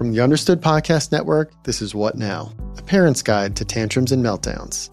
[0.00, 4.24] From the Understood Podcast Network, this is What Now, a parent's guide to tantrums and
[4.24, 4.88] meltdowns.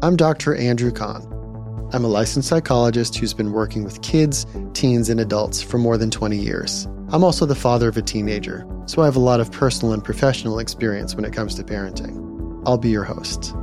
[0.00, 0.54] I'm Dr.
[0.54, 1.90] Andrew Kahn.
[1.92, 6.10] I'm a licensed psychologist who's been working with kids, teens, and adults for more than
[6.10, 6.86] 20 years.
[7.10, 10.02] I'm also the father of a teenager, so I have a lot of personal and
[10.02, 12.62] professional experience when it comes to parenting.
[12.64, 13.54] I'll be your host.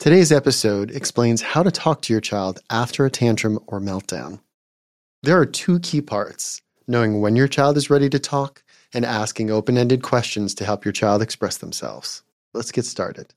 [0.00, 4.40] Today's episode explains how to talk to your child after a tantrum or meltdown.
[5.22, 6.60] There are two key parts
[6.90, 8.62] knowing when your child is ready to talk,
[8.92, 12.22] and asking open ended questions to help your child express themselves.
[12.52, 13.32] Let's get started.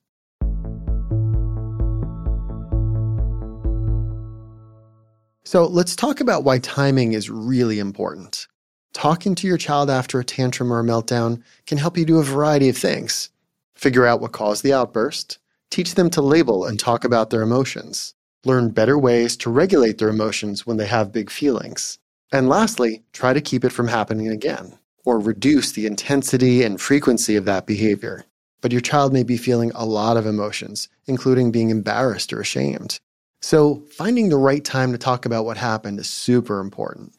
[5.44, 8.48] So, let's talk about why timing is really important.
[8.92, 12.24] Talking to your child after a tantrum or a meltdown can help you do a
[12.24, 13.30] variety of things.
[13.74, 15.38] Figure out what caused the outburst,
[15.70, 20.08] teach them to label and talk about their emotions, learn better ways to regulate their
[20.08, 21.98] emotions when they have big feelings,
[22.34, 27.36] and lastly, try to keep it from happening again or reduce the intensity and frequency
[27.36, 28.24] of that behavior.
[28.60, 32.98] But your child may be feeling a lot of emotions, including being embarrassed or ashamed.
[33.40, 37.14] So, finding the right time to talk about what happened is super important.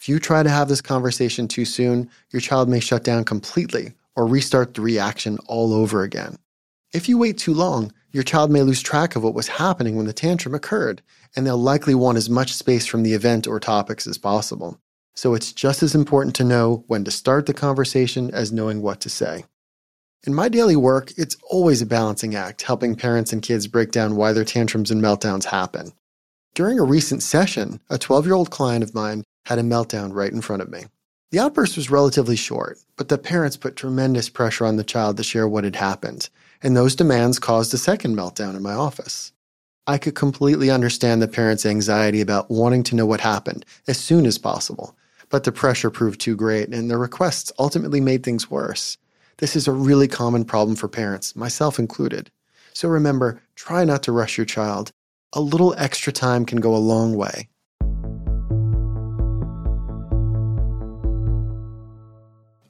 [0.00, 3.92] If you try to have this conversation too soon, your child may shut down completely
[4.16, 6.38] or restart the reaction all over again.
[6.94, 10.06] If you wait too long, your child may lose track of what was happening when
[10.06, 11.02] the tantrum occurred,
[11.34, 14.78] and they'll likely want as much space from the event or topics as possible.
[15.16, 19.00] So it's just as important to know when to start the conversation as knowing what
[19.00, 19.44] to say.
[20.24, 24.14] In my daily work, it's always a balancing act helping parents and kids break down
[24.14, 25.92] why their tantrums and meltdowns happen.
[26.54, 30.32] During a recent session, a 12 year old client of mine had a meltdown right
[30.32, 30.84] in front of me.
[31.34, 35.24] The outburst was relatively short, but the parents put tremendous pressure on the child to
[35.24, 36.28] share what had happened,
[36.62, 39.32] and those demands caused a second meltdown in my office.
[39.84, 44.26] I could completely understand the parents' anxiety about wanting to know what happened as soon
[44.26, 44.96] as possible,
[45.28, 48.96] but the pressure proved too great, and the requests ultimately made things worse.
[49.38, 52.30] This is a really common problem for parents, myself included.
[52.74, 54.92] So remember, try not to rush your child.
[55.32, 57.48] A little extra time can go a long way.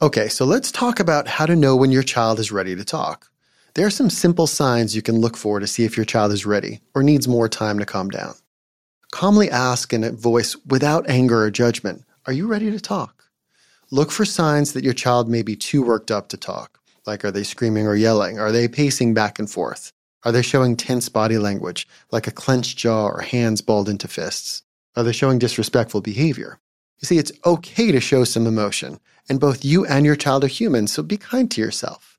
[0.05, 3.31] Okay, so let's talk about how to know when your child is ready to talk.
[3.73, 6.45] There are some simple signs you can look for to see if your child is
[6.45, 8.35] ready or needs more time to calm down.
[9.13, 13.25] Calmly ask in a voice without anger or judgment Are you ready to talk?
[13.91, 16.81] Look for signs that your child may be too worked up to talk.
[17.07, 18.39] Like, are they screaming or yelling?
[18.39, 19.91] Are they pacing back and forth?
[20.23, 24.65] Are they showing tense body language, like a clenched jaw or hands balled into fists?
[24.97, 26.61] Are they showing disrespectful behavior?
[27.01, 30.49] You see, it's okay to show some emotion, and both you and your child are
[30.49, 32.15] human, so be kind to yourself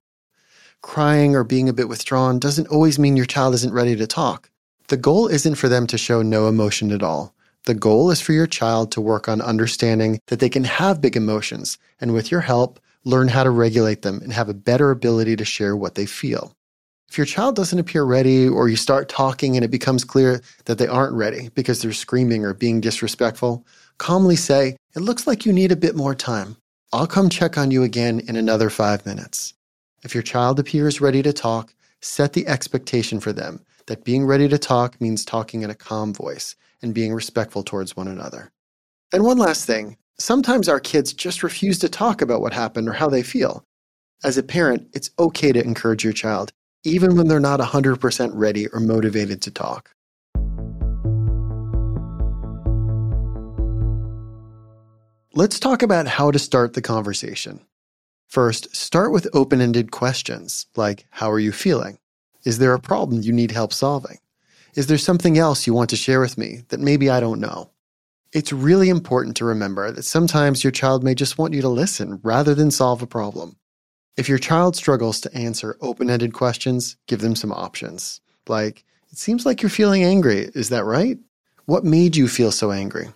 [0.86, 4.52] crying or being a bit withdrawn doesn't always mean your child isn't ready to talk.
[4.88, 7.34] The goal isn't for them to show no emotion at all.
[7.63, 11.18] The goal is for your child to work on understanding that they can have big
[11.18, 15.36] emotions, and with your help, learn how to regulate them and have a better ability
[15.38, 16.53] to share what they feel.
[17.09, 20.78] If your child doesn't appear ready, or you start talking and it becomes clear that
[20.78, 23.66] they aren't ready because they're screaming or being disrespectful,
[23.97, 26.57] calmly say, It looks like you need a bit more time.
[26.94, 29.53] I'll come check on you again in another five minutes.
[30.03, 34.47] If your child appears ready to talk, set the expectation for them that being ready
[34.47, 38.51] to talk means talking in a calm voice and being respectful towards one another.
[39.11, 42.94] And one last thing sometimes our kids just refuse to talk about what happened or
[42.94, 43.66] how they feel.
[44.23, 46.51] As a parent, it's okay to encourage your child,
[46.83, 49.91] even when they're not 100% ready or motivated to talk.
[55.38, 57.59] Let's talk about how to start the conversation.
[58.25, 61.97] First, start with open ended questions like How are you feeling?
[62.46, 64.19] Is there a problem you need help solving?
[64.75, 67.69] Is there something else you want to share with me that maybe I don't know?
[68.31, 72.22] It's really important to remember that sometimes your child may just want you to listen
[72.24, 73.57] rather than solve a problem.
[74.16, 78.22] If your child struggles to answer open ended questions, give them some options.
[78.47, 80.50] Like, it seems like you're feeling angry.
[80.56, 81.18] Is that right?
[81.66, 83.09] What made you feel so angry?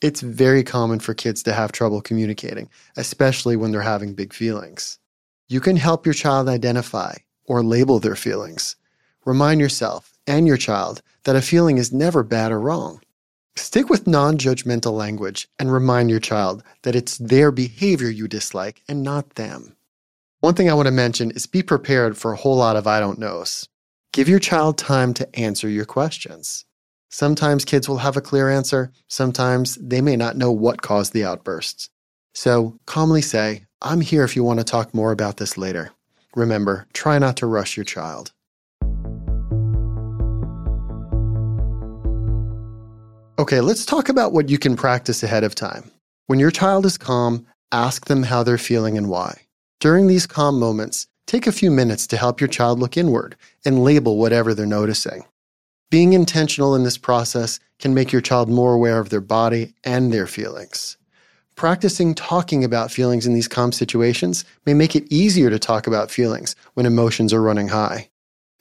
[0.00, 4.98] It's very common for kids to have trouble communicating, especially when they're having big feelings.
[5.48, 7.16] You can help your child identify
[7.46, 8.76] or label their feelings.
[9.24, 13.00] Remind yourself and your child that a feeling is never bad or wrong.
[13.56, 18.82] Stick with non judgmental language and remind your child that it's their behavior you dislike
[18.88, 19.76] and not them.
[20.40, 23.00] One thing I want to mention is be prepared for a whole lot of I
[23.00, 23.68] don't knows.
[24.12, 26.64] Give your child time to answer your questions.
[27.14, 31.24] Sometimes kids will have a clear answer, sometimes they may not know what caused the
[31.24, 31.88] outbursts.
[32.34, 35.92] So calmly say, I'm here if you want to talk more about this later.
[36.34, 38.32] Remember, try not to rush your child.
[43.38, 45.92] Okay, let's talk about what you can practice ahead of time.
[46.26, 49.42] When your child is calm, ask them how they're feeling and why.
[49.78, 53.84] During these calm moments, take a few minutes to help your child look inward and
[53.84, 55.22] label whatever they're noticing.
[55.90, 60.12] Being intentional in this process can make your child more aware of their body and
[60.12, 60.96] their feelings.
[61.56, 66.10] Practicing talking about feelings in these calm situations may make it easier to talk about
[66.10, 68.10] feelings when emotions are running high.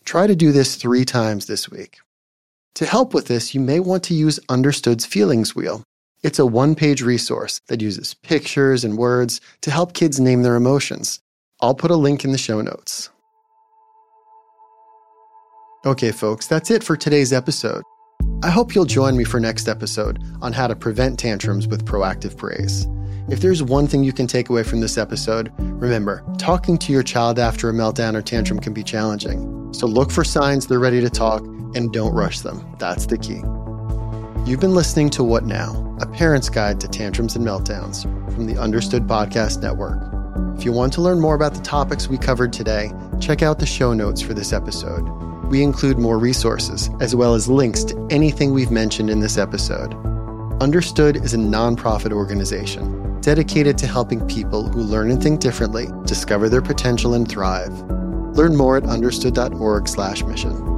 [0.05, 1.97] Try to do this three times this week.
[2.75, 5.83] To help with this, you may want to use Understood's Feelings Wheel.
[6.23, 10.55] It's a one page resource that uses pictures and words to help kids name their
[10.55, 11.19] emotions.
[11.61, 13.09] I'll put a link in the show notes.
[15.85, 17.83] Okay, folks, that's it for today's episode.
[18.41, 22.37] I hope you'll join me for next episode on how to prevent tantrums with proactive
[22.37, 22.87] praise.
[23.27, 27.03] If there's one thing you can take away from this episode, remember, talking to your
[27.03, 29.73] child after a meltdown or tantrum can be challenging.
[29.73, 31.43] So look for signs they're ready to talk
[31.75, 32.65] and don't rush them.
[32.79, 33.41] That's the key.
[34.49, 38.03] You've been listening to What Now, a parent's guide to tantrums and meltdowns
[38.33, 39.99] from the Understood Podcast Network.
[40.57, 43.65] If you want to learn more about the topics we covered today, check out the
[43.65, 45.32] show notes for this episode.
[45.53, 49.93] We include more resources, as well as links to anything we've mentioned in this episode.
[50.59, 56.49] Understood is a nonprofit organization dedicated to helping people who learn and think differently discover
[56.49, 57.71] their potential and thrive.
[58.35, 60.72] Learn more at understood.org/mission.